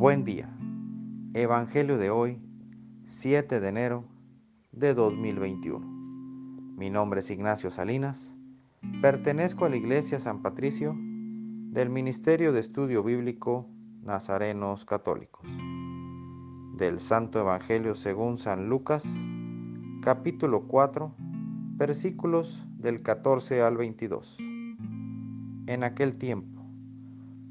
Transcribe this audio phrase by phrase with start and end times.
[0.00, 0.48] Buen día.
[1.34, 2.40] Evangelio de hoy,
[3.04, 4.06] 7 de enero
[4.72, 5.86] de 2021.
[6.78, 8.34] Mi nombre es Ignacio Salinas.
[9.02, 13.68] Pertenezco a la Iglesia San Patricio del Ministerio de Estudio Bíblico
[14.00, 15.46] Nazarenos Católicos.
[16.78, 19.04] Del Santo Evangelio según San Lucas,
[20.00, 21.14] capítulo 4,
[21.76, 24.38] versículos del 14 al 22.
[25.66, 26.62] En aquel tiempo,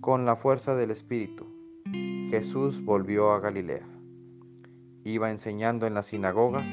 [0.02, 1.49] con la fuerza del Espíritu,
[2.30, 3.88] Jesús volvió a Galilea.
[5.04, 6.70] Iba enseñando en las sinagogas,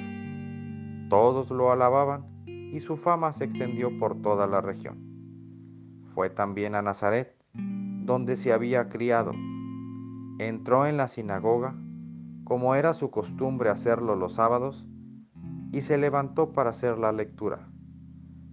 [1.09, 4.99] todos lo alababan y su fama se extendió por toda la región.
[6.13, 9.33] Fue también a Nazaret, donde se había criado.
[10.39, 11.75] Entró en la sinagoga,
[12.45, 14.87] como era su costumbre hacerlo los sábados,
[15.73, 17.67] y se levantó para hacer la lectura.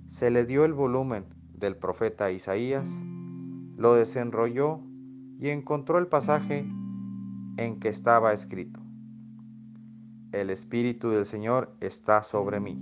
[0.07, 2.89] Se le dio el volumen del profeta Isaías,
[3.75, 4.79] lo desenrolló
[5.37, 6.65] y encontró el pasaje
[7.57, 8.79] en que estaba escrito,
[10.31, 12.81] El Espíritu del Señor está sobre mí,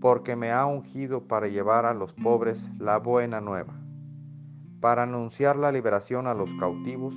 [0.00, 3.80] porque me ha ungido para llevar a los pobres la buena nueva,
[4.80, 7.14] para anunciar la liberación a los cautivos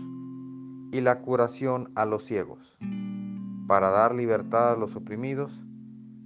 [0.92, 2.78] y la curación a los ciegos,
[3.68, 5.66] para dar libertad a los oprimidos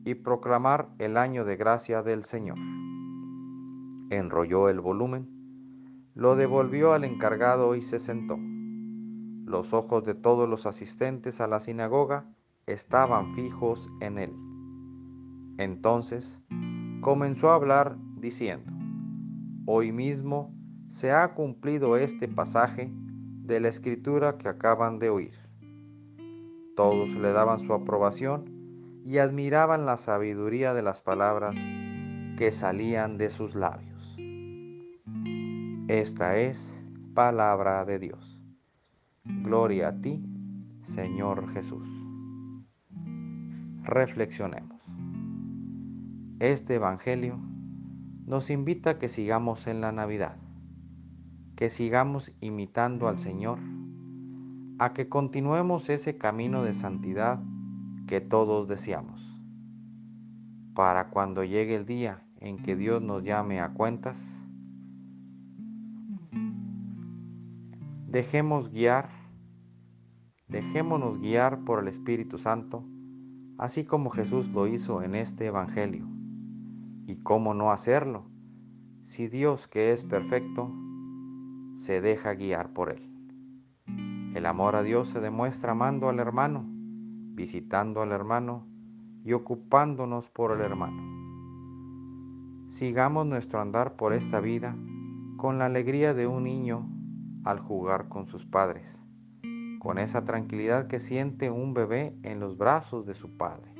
[0.03, 2.57] y proclamar el año de gracia del Señor.
[4.09, 5.29] Enrolló el volumen,
[6.13, 8.37] lo devolvió al encargado y se sentó.
[9.49, 12.31] Los ojos de todos los asistentes a la sinagoga
[12.67, 14.31] estaban fijos en él.
[15.57, 16.39] Entonces
[17.01, 18.71] comenzó a hablar diciendo,
[19.65, 20.53] Hoy mismo
[20.89, 25.33] se ha cumplido este pasaje de la escritura que acaban de oír.
[26.75, 31.57] Todos le daban su aprobación y admiraban la sabiduría de las palabras
[32.37, 34.15] que salían de sus labios.
[35.87, 36.79] Esta es
[37.15, 38.38] palabra de Dios.
[39.29, 40.23] Gloria a ti,
[40.81, 41.87] Señor Jesús.
[43.83, 44.83] Reflexionemos.
[46.39, 47.39] Este Evangelio
[48.25, 50.37] nos invita a que sigamos en la Navidad,
[51.55, 53.59] que sigamos imitando al Señor,
[54.79, 57.39] a que continuemos ese camino de santidad
[58.07, 59.21] que todos deseamos,
[60.73, 64.47] para cuando llegue el día en que Dios nos llame a cuentas,
[68.07, 69.18] dejemos guiar
[70.49, 72.83] Dejémonos guiar por el Espíritu Santo,
[73.59, 76.07] así como Jesús lo hizo en este Evangelio.
[77.05, 78.25] ¿Y cómo no hacerlo?
[79.03, 80.73] Si Dios, que es perfecto,
[81.75, 83.13] se deja guiar por Él.
[84.33, 88.65] El amor a Dios se demuestra amando al hermano, visitando al hermano
[89.23, 91.03] y ocupándonos por el hermano.
[92.69, 94.75] Sigamos nuestro andar por esta vida
[95.37, 96.89] con la alegría de un niño
[97.43, 98.99] al jugar con sus padres
[99.79, 103.73] con esa tranquilidad que siente un bebé en los brazos de su padre,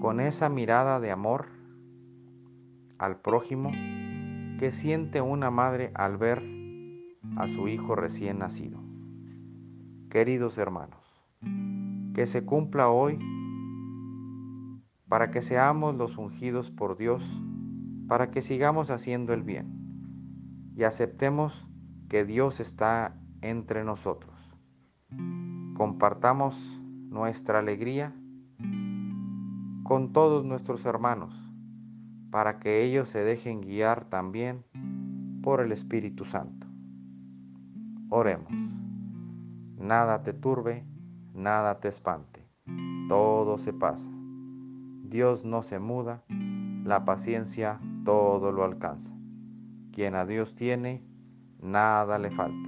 [0.00, 1.48] con esa mirada de amor
[2.98, 3.72] al prójimo
[4.58, 6.42] que siente una madre al ver
[7.36, 8.80] a su hijo recién nacido.
[10.08, 11.20] Queridos hermanos,
[12.14, 13.18] que se cumpla hoy
[15.08, 17.42] para que seamos los ungidos por Dios,
[18.06, 19.78] para que sigamos haciendo el bien
[20.76, 21.66] y aceptemos
[22.08, 24.34] que Dios está entre nosotros.
[25.76, 28.14] Compartamos nuestra alegría
[29.84, 31.34] con todos nuestros hermanos
[32.30, 34.64] para que ellos se dejen guiar también
[35.42, 36.66] por el Espíritu Santo.
[38.10, 38.52] Oremos.
[39.78, 40.84] Nada te turbe,
[41.32, 42.46] nada te espante.
[43.08, 44.10] Todo se pasa.
[45.04, 46.24] Dios no se muda,
[46.84, 49.16] la paciencia todo lo alcanza.
[49.92, 51.02] Quien a Dios tiene,
[51.60, 52.67] nada le falta